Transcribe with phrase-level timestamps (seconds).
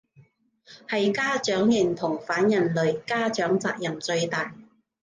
[0.87, 4.55] 係家長認同反人類，家長責任最大